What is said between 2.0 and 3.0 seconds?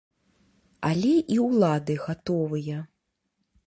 гатовыя.